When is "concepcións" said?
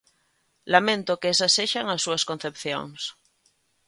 2.29-3.01